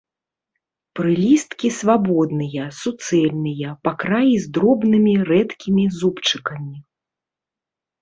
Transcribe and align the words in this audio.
Прылісткі 0.99 1.69
свабодныя, 1.81 2.63
суцэльныя, 2.81 3.77
па 3.85 3.95
краі 4.07 4.35
з 4.49 4.53
дробнымі 4.59 5.13
рэдкімі 5.33 5.83
зубчыкамі. 6.03 6.77